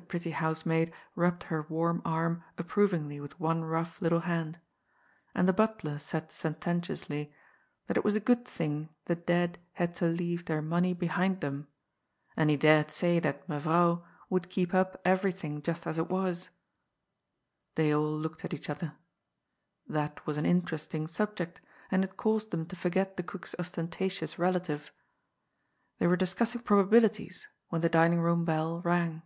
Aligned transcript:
The 0.00 0.06
pretty 0.06 0.30
housemaid 0.30 0.92
rubbed 1.16 1.42
her 1.44 1.66
warm 1.68 2.02
arm 2.04 2.44
approvingly 2.56 3.18
with 3.18 3.40
one 3.40 3.64
rough 3.64 4.00
little 4.00 4.20
hand. 4.20 4.60
And 5.34 5.48
the 5.48 5.52
butler 5.52 5.98
said 5.98 6.28
senten 6.30 6.80
tiously.that 6.82 7.96
it 7.96 8.04
was 8.04 8.14
a 8.14 8.20
good 8.20 8.46
thing 8.46 8.90
the 9.06 9.16
dead 9.16 9.58
had 9.72 9.96
to 9.96 10.04
leave 10.04 10.44
their 10.44 10.62
THE 10.62 10.68
HEAD 10.68 10.92
OF 10.92 10.98
THE 11.00 11.06
FIRM. 11.06 11.08
109 11.10 11.10
money 11.20 11.28
behind 11.34 11.40
them, 11.40 11.68
and 12.36 12.48
he 12.48 12.56
dared 12.56 12.92
say 12.92 13.18
that 13.18 13.48
Meyronw 13.48 14.04
would 14.30 14.48
keep 14.48 14.70
np 14.70 14.94
everything 15.04 15.62
just 15.62 15.84
as 15.84 15.98
it 15.98 16.08
was. 16.08 16.50
They 17.74 17.92
all 17.92 18.16
looked 18.18 18.44
at 18.44 18.54
each 18.54 18.70
other. 18.70 18.94
That 19.88 20.24
was 20.24 20.36
an 20.36 20.46
interesting 20.46 21.08
subject, 21.08 21.60
and 21.90 22.04
it 22.04 22.16
caused 22.16 22.52
them 22.52 22.66
to 22.66 22.76
forget 22.76 23.16
the 23.16 23.24
cook's 23.24 23.56
ostentatious 23.58 24.38
relative. 24.38 24.92
They 25.98 26.06
were 26.06 26.16
discussing 26.16 26.60
probabilities 26.62 27.48
when 27.68 27.80
the 27.80 27.88
dining 27.88 28.20
room 28.20 28.44
bell 28.44 28.80
rang. 28.82 29.22